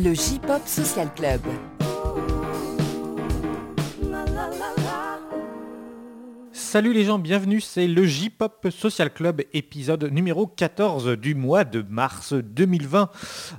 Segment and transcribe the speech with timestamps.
[0.00, 1.40] Le J-Pop Social Club.
[6.68, 11.82] Salut les gens, bienvenue, c'est le J-Pop Social Club, épisode numéro 14 du mois de
[11.88, 13.08] mars 2020.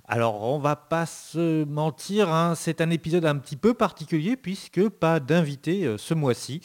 [0.08, 4.90] Alors on va pas se mentir, hein, c'est un épisode un petit peu particulier puisque
[4.90, 6.62] pas d'invité euh, ce mois-ci.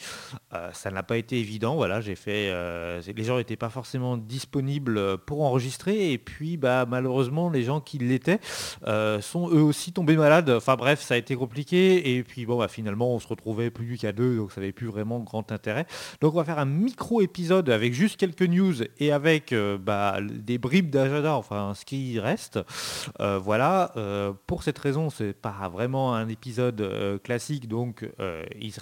[0.53, 2.51] Euh, ça n'a pas été évident, voilà, j'ai fait.
[2.51, 7.81] euh, les gens n'étaient pas forcément disponibles pour enregistrer et puis bah malheureusement les gens
[7.81, 8.39] qui l'étaient
[8.85, 10.51] sont eux aussi tombés malades.
[10.51, 13.97] Enfin bref, ça a été compliqué et puis bon bah finalement on se retrouvait plus
[13.97, 15.87] qu'à deux donc ça n'avait plus vraiment grand intérêt.
[16.35, 21.35] Va faire un micro-épisode avec juste quelques news et avec euh, bah, des bribes d'agenda,
[21.35, 22.59] enfin ce qui reste.
[23.19, 28.07] Euh, voilà, euh, pour cette raison, c'est pas vraiment un épisode classique, donc
[28.59, 28.73] il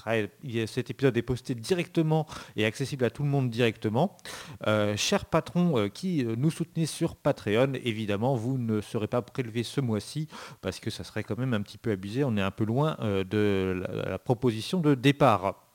[0.67, 4.17] cet épisode est posté directement et accessible à tout le monde directement.
[4.95, 10.27] Chers patrons qui nous soutenez sur Patreon, évidemment, vous ne serez pas prélevés ce mois-ci
[10.61, 12.23] parce que ça serait quand même un petit peu abusé.
[12.23, 15.72] On est un peu loin de la proposition de départ.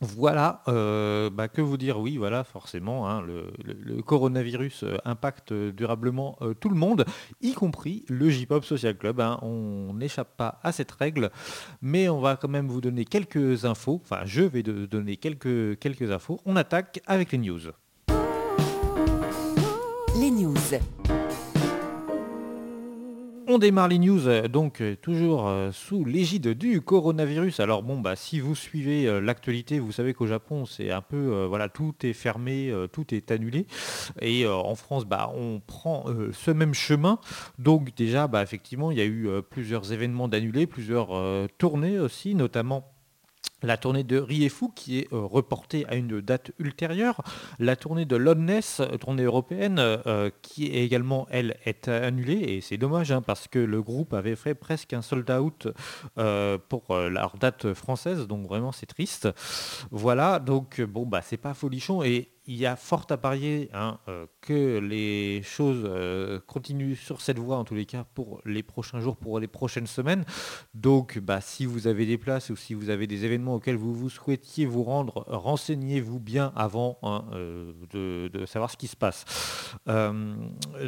[0.00, 2.00] Voilà, euh, bah, que vous dire?
[2.00, 7.04] Oui, voilà, forcément, hein, le, coronavirus euh, impacte euh, durablement tout le monde,
[7.42, 9.20] y compris le J-Pop Social Club.
[9.20, 9.38] hein.
[9.42, 11.30] On n'échappe pas à cette règle,
[11.82, 14.00] mais on va quand même vous donner quelques infos.
[14.02, 16.40] Enfin, je vais donner quelques, quelques infos.
[16.46, 17.60] On attaque avec les news.
[20.16, 20.56] Les news.
[23.52, 27.58] On démarre les news euh, donc euh, toujours euh, sous l'égide du coronavirus.
[27.58, 31.68] Alors bon bah si vous suivez l'actualité, vous savez qu'au Japon c'est un peu voilà
[31.68, 33.66] tout est fermé, tout est annulé
[34.20, 37.18] et en France bah on prend ce même chemin.
[37.58, 41.08] Donc déjà bah effectivement il y a eu plusieurs événements d'annulés, plusieurs
[41.58, 42.89] tournées aussi, notamment
[43.62, 47.22] la tournée de Riefu qui est euh, reportée à une date ultérieure.
[47.58, 52.38] La tournée de Lodness, euh, tournée européenne, euh, qui est également, elle, est annulée.
[52.38, 55.68] Et c'est dommage hein, parce que le groupe avait fait presque un sold out
[56.68, 58.26] pour leur date française.
[58.26, 59.28] Donc vraiment c'est triste.
[59.90, 62.02] Voilà, donc bon bah c'est pas folichon.
[62.02, 67.20] Et il y a fort à parier hein, euh, que les choses euh, continuent sur
[67.20, 70.24] cette voie en tous les cas pour les prochains jours, pour les prochaines semaines.
[70.74, 73.94] Donc bah, si vous avez des places ou si vous avez des événements auxquels vous,
[73.94, 79.24] vous souhaitiez vous rendre, renseignez-vous bien avant hein, euh, de, savoir ce qui se passe.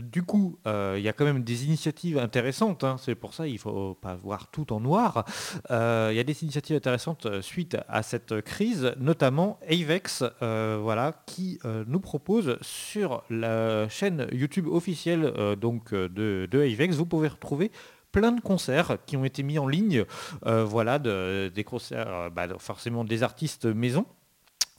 [0.03, 3.53] Du coup, il y a quand même des initiatives intéressantes, hein, c'est pour ça il
[3.53, 5.25] ne faut pas voir tout en noir.
[5.71, 11.84] Il y a des initiatives intéressantes suite à cette crise, notamment Avex, voilà, qui euh,
[11.86, 17.28] nous propose sur la chaîne YouTube officielle euh, donc, euh, de, de Avex, vous pouvez
[17.28, 17.70] retrouver
[18.12, 20.04] plein de concerts qui ont été mis en ligne,
[20.44, 21.64] voilà, de- des
[22.30, 24.04] bah, forcément des artistes maison.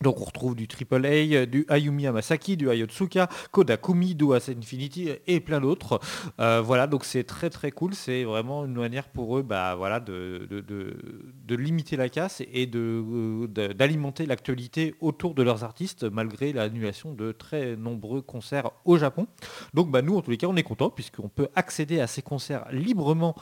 [0.03, 5.40] Donc on retrouve du AAA, du Ayumi Hamasaki, du Ayotsuka, Kodakumi, du As Infinity et
[5.40, 6.00] plein d'autres.
[6.40, 7.96] Euh, voilà, donc c'est très très cool.
[7.96, 12.66] C'est vraiment une manière pour eux bah, voilà, de, de, de- limiter la casse et
[12.66, 19.28] de- d'alimenter l'actualité autour de leurs artistes malgré l'annulation de très nombreux concerts au Japon.
[19.74, 22.22] Donc bah, nous en tous les cas on est content puisqu'on peut accéder à ces
[22.22, 23.35] concerts librement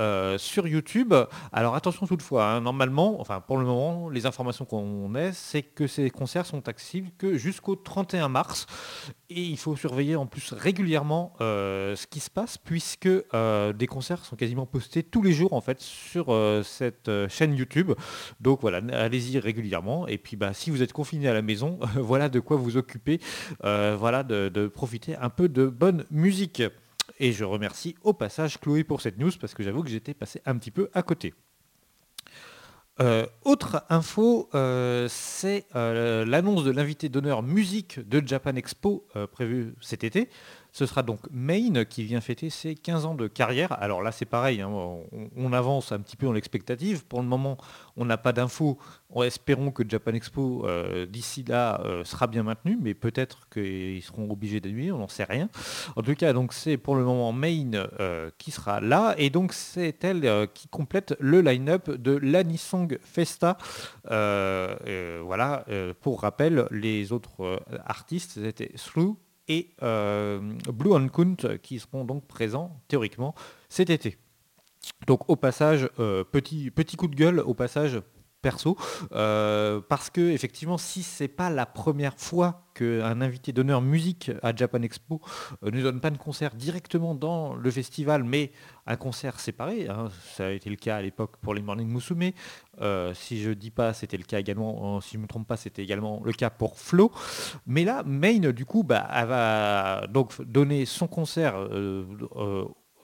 [0.00, 1.14] euh, sur YouTube.
[1.52, 5.86] Alors attention toutefois, hein, normalement, enfin pour le moment, les informations qu'on ait, c'est que
[6.08, 8.66] ces concerts sont accessibles que jusqu'au 31 mars.
[9.28, 13.86] Et il faut surveiller en plus régulièrement euh, ce qui se passe puisque euh, des
[13.86, 17.92] concerts sont quasiment postés tous les jours en fait sur euh, cette chaîne YouTube.
[18.40, 20.08] Donc voilà, allez-y régulièrement.
[20.08, 23.20] Et puis bah, si vous êtes confiné à la maison, voilà de quoi vous occuper,
[23.60, 26.62] voilà de profiter un peu de bonne musique.
[27.20, 30.40] Et je remercie au passage Chloé pour cette news parce que j'avoue que j'étais passé
[30.46, 31.34] un petit peu à côté.
[33.00, 39.26] Euh, autre info, euh, c'est euh, l'annonce de l'invité d'honneur musique de Japan Expo euh,
[39.28, 40.28] prévu cet été.
[40.72, 43.72] Ce sera donc Main qui vient fêter ses 15 ans de carrière.
[43.80, 44.70] Alors là c'est pareil, hein,
[45.36, 47.04] on, avance un petit peu dans l'expectative.
[47.06, 47.56] Pour le moment
[47.96, 48.78] on n'a pas d'infos.
[49.24, 54.30] Espérons que Japan Expo euh, d'ici là euh, sera bien maintenu, mais peut-être qu'ils seront
[54.30, 55.48] obligés d'annuler, on n'en sait rien.
[55.96, 60.04] En tout cas, c'est pour le moment Main euh, qui sera là, et donc c'est
[60.04, 63.56] elle qui complète le line-up de l'Anisong Festa.
[64.04, 65.64] Voilà,
[66.00, 69.16] pour rappel, les autres artistes c'était Through
[69.48, 70.38] et euh,
[70.72, 73.34] Blue on Count qui seront donc présents théoriquement
[73.68, 74.18] cet été.
[75.06, 78.00] Donc au passage, euh, petit coup de gueule au passage
[78.40, 78.76] perso,
[79.12, 84.54] euh, parce que effectivement, si c'est pas la première fois qu'un invité d'honneur musique à
[84.54, 85.20] Japan Expo
[85.64, 88.52] euh, ne donne pas de concert directement dans le festival, mais
[88.86, 92.30] un concert séparé, hein, ça a été le cas à l'époque pour les Morning Musume,
[92.80, 95.82] euh, si je dis pas, c'était le cas également, si je me trompe pas, c'était
[95.82, 97.10] également le cas pour Flo,
[97.66, 101.56] mais là, Main, du coup, bah, elle va donc donner son concert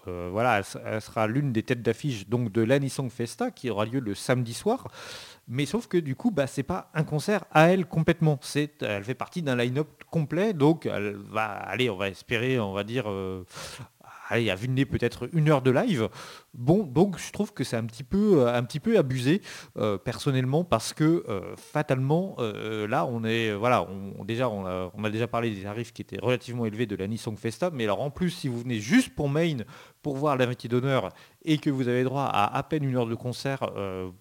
[0.09, 3.85] euh, euh, voilà, elle, sera l'une des têtes d'affiche donc de l'Anisong Festa qui aura
[3.85, 4.89] lieu le samedi soir.
[5.49, 8.39] Mais sauf que du coup, bah, c'est pas un concert à elle complètement.
[8.43, 12.73] C'est, elle fait partie d'un line-up complet, donc elle va, aller, on va espérer, on
[12.73, 13.07] va dire,
[14.29, 16.09] allez, à vue peut-être une heure de live.
[16.57, 19.43] Bon, donc je trouve que c'est un petit peu, euh, abusé
[19.77, 25.93] euh, personnellement parce que euh, fatalement, là, on est, on, a, déjà parlé des tarifs
[25.93, 28.79] qui étaient relativement élevés de la Nissan Festa, mais alors en plus, si vous venez
[28.79, 29.59] juste pour Main
[30.03, 31.09] pour voir l'invité d'honneur
[31.45, 33.73] et que vous avez droit à à peine une heure de concert,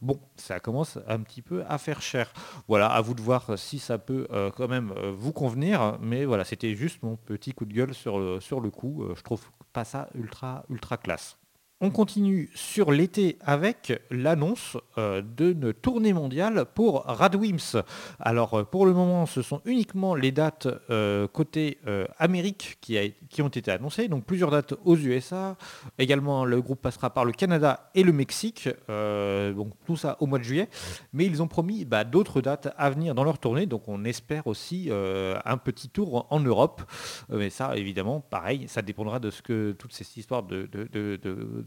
[0.02, 2.34] bon, ça commence un petit peu à faire cher.
[2.68, 6.76] Voilà, à vous de voir si ça peut quand même vous convenir, mais voilà, c'était
[6.76, 9.06] juste mon petit coup de gueule sur le, sur le coup.
[9.16, 11.38] je trouve pas ça ultra, ultra classe.
[11.86, 17.84] On continue sur l'été avec l'annonce euh, d'une tournée mondiale pour Radwims.
[18.22, 21.80] Alors euh, pour le moment, ce sont uniquement les dates euh, côté
[22.20, 25.58] Amérique qui, ont été annoncées, donc plusieurs dates aux USA.
[26.00, 30.40] Également, le groupe passera par le Canada et le Mexique, donc tout ça au mois
[30.40, 30.70] de juillet.
[31.12, 34.48] Mais ils ont promis bah, d'autres dates à venir dans leur tournée, donc on espère
[34.48, 36.84] aussi un petit tour en Europe.
[37.30, 40.70] mais ça, évidemment, pareil, ça dépendra de ce que toutes ces histoires de,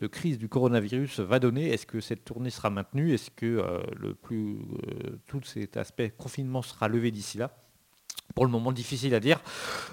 [0.07, 1.71] crise du coronavirus va donner?
[1.71, 3.13] Est-ce que cette tournée sera maintenue?
[3.13, 7.51] Est-ce que euh, le plus, euh, tout cet aspect confinement sera levé d'ici là?
[8.35, 9.41] Pour le moment difficile à dire.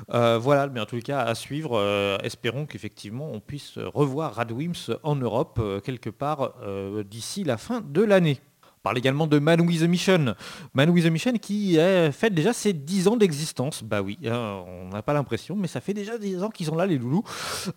[0.10, 1.80] Euh, voilà, mais en tout cas à suivre.
[2.24, 6.56] espérons qu'effectivement on puisse revoir Radwims en Europe quelque part
[7.06, 8.42] d'ici la fin de l'année
[8.84, 10.36] parle également de Man with a Mission.
[10.74, 11.78] Man with a Mission qui
[12.12, 13.84] fait déjà ses 10 ans d'existence.
[13.84, 16.76] Bah oui, hein, on n'a pas l'impression, mais ça fait déjà 10 ans qu'ils sont
[16.76, 17.24] là, les loulous.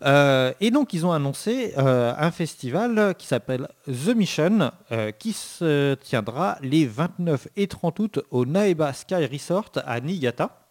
[0.05, 5.33] Euh, et donc, ils ont annoncé euh, un festival qui s'appelle The Mission, euh, qui
[5.33, 10.63] se tiendra les 29 et 30 août au Naeba Sky Resort à Niigata.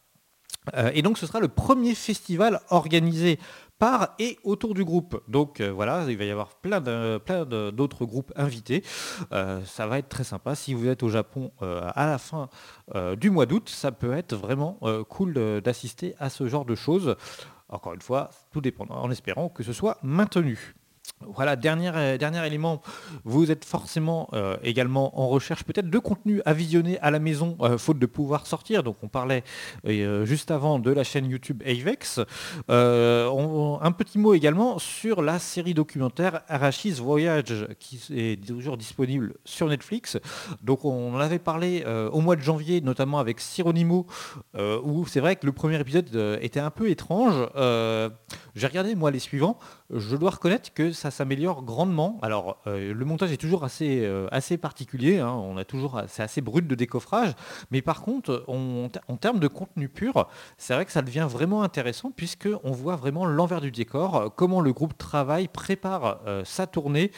[0.94, 3.40] et donc, ce sera le premier festival organisé
[3.80, 5.22] par et autour du groupe.
[5.27, 8.83] Donc euh, voilà, il va y avoir plein d'autres groupes invités.
[9.31, 10.56] Euh, ça va être très sympa.
[10.56, 12.50] Si vous êtes au Japon euh, à la fin
[13.18, 14.80] du mois d'août, ça peut être vraiment
[15.10, 17.16] cool d'assister à ce genre de choses.
[17.69, 20.75] Encore une fois, tout dépend en espérant que ce soit maintenu.
[21.22, 22.82] Voilà, dernier, euh, dernier élément,
[23.24, 27.56] vous êtes forcément euh, également en recherche peut-être de contenu à visionner à la maison,
[27.62, 28.84] euh, faute de pouvoir sortir.
[28.84, 29.44] Donc on parlait
[29.86, 32.20] juste avant de la chaîne YouTube Avex.
[32.68, 39.68] un petit mot également sur la série documentaire Arachis Voyage qui est toujours disponible sur
[39.68, 40.18] Netflix.
[40.64, 44.06] Donc on en avait parlé au mois de janvier, notamment avec Sironimo,
[44.84, 47.48] où c'est vrai que le premier épisode était un peu étrange.
[48.56, 49.58] J'ai regardé moi les suivants.
[49.94, 52.18] Je dois reconnaître que ça s'améliore grandement.
[52.24, 55.20] Alors, euh, le montage est toujours assez, euh, particulier.
[55.20, 55.30] Hein.
[55.30, 57.34] On a toujours, c'est assez brut de décoffrage.
[57.70, 60.28] Mais par contre, en termes de contenu pur,
[60.58, 64.60] c'est vrai que ça devient vraiment intéressant puisque on voit vraiment l'envers du décor, comment
[64.60, 67.12] le groupe travaille, prépare euh, sa tournée,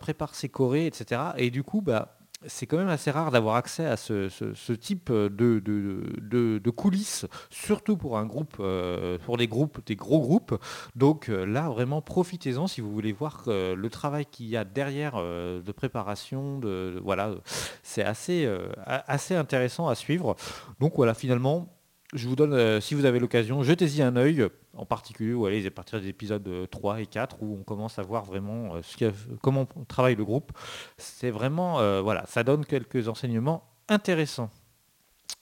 [0.00, 1.20] prépare ses chorés, etc.
[1.38, 5.60] Et du coup, bah, c'est quand même assez rare d'avoir accès à ce, type de,
[5.60, 10.58] de, coulisses, surtout pour un groupe, euh, pour des groupes, des gros groupes.
[10.96, 14.64] Donc euh, là, vraiment, profitez-en si vous voulez voir euh, le travail qu'il y a
[14.64, 16.60] derrière de préparation.
[17.02, 17.34] Voilà,
[17.82, 20.36] c'est assez intéressant à suivre.
[20.80, 21.73] Donc voilà, finalement,
[22.14, 25.70] je vous donne, si vous avez l'occasion, jetez-y un œil en particulier où allez à
[25.70, 29.10] partir des épisodes 3 et 4 où on commence à voir vraiment euh,
[29.42, 30.52] comment travaille le groupe.
[30.96, 34.50] C'est vraiment, euh, voilà, ça donne quelques enseignements intéressants.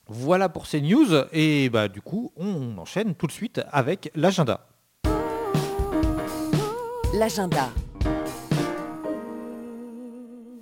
[0.08, 4.66] Voilà pour ces news et bah du coup on enchaîne tout de suite avec l'agenda.
[7.14, 7.68] L'agenda.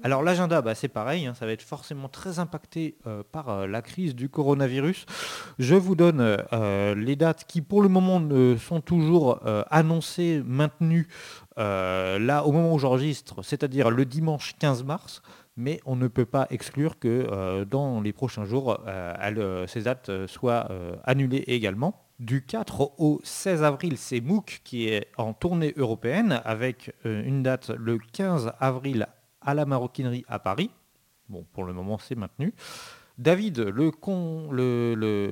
[0.03, 3.67] Alors l'agenda, bah, c'est pareil, hein, ça va être forcément très impacté euh, par euh,
[3.67, 5.05] la crise du coronavirus.
[5.59, 8.23] Je vous donne euh, les dates qui pour le moment
[8.59, 9.41] sont toujours
[9.71, 11.09] annoncées, maintenues
[11.57, 15.23] là au moment où j'enregistre, c'est-à-dire le dimanche 15 mars.
[15.57, 18.79] Mais on ne peut pas exclure que dans les prochains jours,
[19.67, 20.69] ces dates soient
[21.05, 22.07] annulées également.
[22.19, 27.71] Du 4 au 16 avril, c'est MOOC qui est en tournée européenne avec une date
[27.71, 29.07] le 15 avril
[29.41, 30.71] à la maroquinerie à Paris.
[31.29, 32.55] Bon, pour le moment, c'est maintenu.
[33.21, 33.59] David,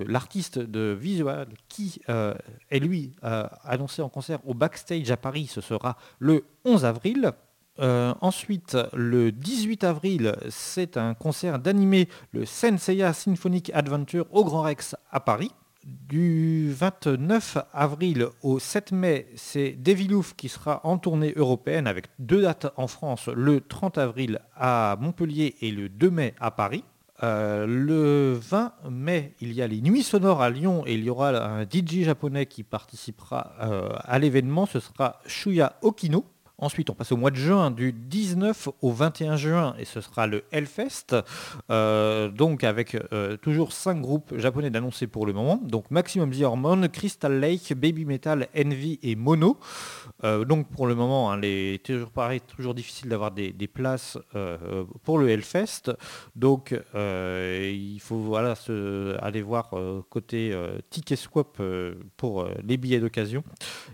[0.06, 2.34] l'artiste de visual qui euh,
[2.70, 7.32] est lui euh, annoncé en concert au backstage à Paris, ce sera le 11 avril.
[7.80, 14.62] Euh, ensuite, le 18 avril, c'est un concert d'animé, le Senseiya Symphonic Adventure au Grand
[14.62, 15.52] Rex à Paris.
[15.84, 22.42] Du 29 avril au 7 mai, c'est Devilouf qui sera en tournée européenne avec deux
[22.42, 26.84] dates en France, le 30 avril à Montpellier et le 2 mai à Paris.
[27.22, 31.10] Euh, le 20 mai, il y a les Nuits Sonores à Lyon et il y
[31.10, 34.66] aura un DJ japonais qui participera euh, à l'événement.
[34.66, 36.24] Ce sera Shuya Okino.
[36.60, 40.26] Ensuite, on passe au mois de juin, du 19 au 21 juin, et ce sera
[40.26, 41.14] le Hellfest.
[41.70, 45.60] Euh, donc avec euh, toujours 5 groupes japonais d'annoncer pour le moment.
[45.62, 49.56] Donc Maximum The Hormone, Crystal Lake, Baby Metal, Envy et Mono.
[50.24, 52.10] Euh, donc pour le moment, hein, les, toujours
[52.48, 54.18] toujours difficile d'avoir des, places
[55.04, 55.92] pour le Hellfest.
[56.34, 58.54] Donc il faut voilà,
[59.20, 59.70] aller voir
[60.08, 60.58] côté
[60.90, 61.62] Ticket Swap
[62.16, 63.44] pour les billets d'occasion.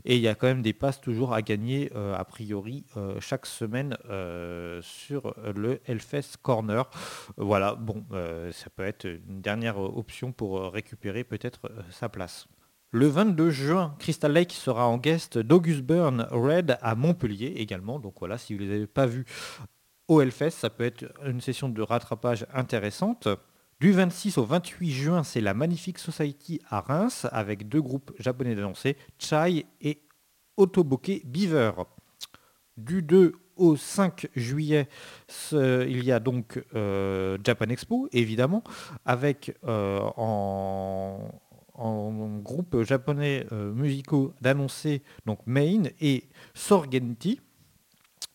[0.06, 3.46] Et il y a quand même des passes toujours à gagner a priori euh, chaque
[3.46, 6.88] semaine euh, sur le Hellfest Corner.
[7.37, 12.46] Voilà, bon, euh, ça peut être une dernière option pour récupérer peut-être sa place.
[12.90, 17.99] Le 22 juin, Crystal Lake sera en guest d'August Burn Red à Montpellier également.
[17.99, 19.25] Donc voilà, si vous ne les avez pas vus
[20.06, 23.28] au Hellfest, ça peut être une session de rattrapage intéressante.
[23.80, 28.54] Du 26 au 28 juin, c'est la Magnifique Society à Reims avec deux groupes japonais
[28.54, 30.00] d'annoncer, Chai et
[30.56, 31.73] Otoboke Beaver.
[32.76, 34.88] Du 2 au 5 juillet,
[35.52, 38.64] il y a donc euh, Japan Expo, évidemment,
[39.04, 41.31] avec euh, en,
[42.43, 47.40] groupe japonais euh, musicaux d'annoncer donc Main et Sorgenti.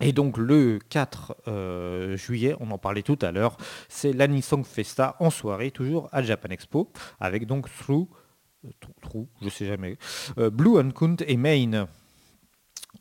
[0.02, 3.58] Et donc le 4 juillet, on en parlait tout à l'heure,
[3.90, 8.08] c'est l'Anisong Festa en soirée, toujours à Japan Expo, avec donc Through,
[9.02, 9.98] True, je sais jamais,
[10.38, 11.90] Blue Kunt et Main.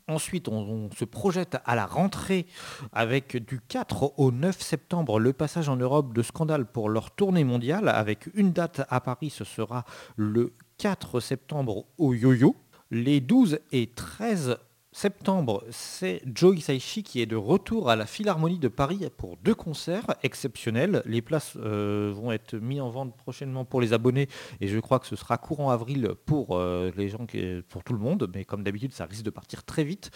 [0.09, 2.47] Ensuite, on, se projette à la rentrée
[2.93, 7.43] avec du 4 au 9 septembre le passage en Europe de Scandale pour leur tournée
[7.43, 9.85] mondiale avec une date à Paris, ce sera
[10.15, 12.55] le 4 septembre au Yo-Yo.
[12.89, 14.57] Les 12 et 13
[14.91, 19.53] septembre, c'est Joe Hisaishi qui est de retour à la Philharmonie de Paris pour deux
[19.53, 21.03] concerts exceptionnels.
[21.05, 24.27] Les places euh, vont être mises en vente prochainement pour les abonnés
[24.61, 27.93] et je crois que ce sera courant avril pour euh, les gens, qui, pour tout
[27.93, 30.09] le monde, mais comme d'habitude, ça risque de partir très vite.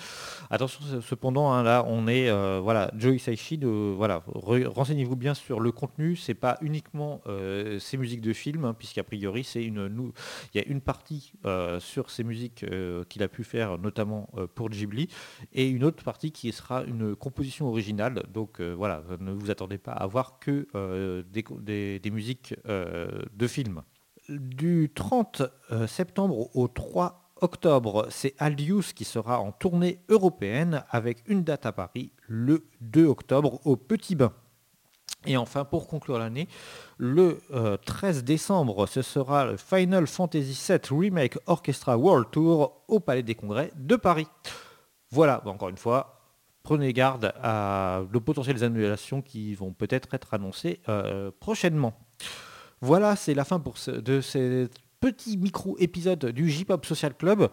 [0.50, 5.72] Attention, cependant, hein, là, on est, euh, voilà, Joe Hisaishi, voilà, renseignez-vous bien sur le
[5.72, 6.16] contenu.
[6.16, 7.22] C'est pas uniquement
[7.80, 10.12] ces musiques de films, hein, puisqu'a priori, c'est une,
[10.54, 11.34] il y a une partie
[11.80, 12.66] sur ces musiques
[13.10, 15.08] qu'il a pu faire, notamment pour Ghibli,
[15.54, 18.24] et une autre partie qui sera une composition originale.
[18.34, 23.48] Donc euh, voilà, ne vous attendez pas à voir que euh, des, musiques euh, de
[23.48, 23.82] films.
[24.30, 25.44] Du 30
[25.86, 31.74] septembre au 3 octobre, c'est Aldius qui sera en tournée européenne avec une date à
[31.74, 34.34] Paris le 2 octobre au Petit Bain.
[35.26, 36.48] Et enfin, pour conclure l'année,
[36.98, 37.42] le
[37.86, 43.36] 13 décembre, ce sera le Final Fantasy VII Remake Orchestra World Tour au Palais des
[43.36, 44.28] Congrès de Paris.
[45.12, 46.24] Voilà, encore une fois,
[46.64, 51.94] prenez garde à de potentielles annulations qui vont peut-être être annoncées euh, prochainement.
[52.82, 54.68] Voilà, c'est la fin de ce
[55.00, 57.50] petit micro-épisode du J-Pop Social Club.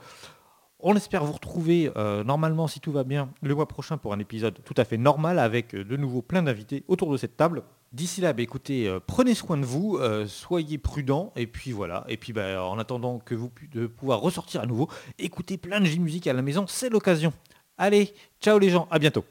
[0.82, 4.18] On espère vous retrouver euh, normalement, si tout va bien, le mois prochain pour un
[4.18, 7.62] épisode tout à fait normal avec euh, de nouveau plein d'invités autour de cette table.
[7.92, 12.04] D'ici là, bah, écoutez, euh, prenez soin de vous, soyez prudents, et puis voilà.
[12.08, 15.86] Et puis bah, en attendant que vous de pouvoir ressortir à nouveau, écoutez plein de
[15.86, 17.32] J-Musique à la maison, c'est l'occasion.
[17.76, 19.24] Allez, ciao les gens, à bientôt.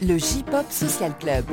[0.00, 1.44] Le J-Pop Social Club.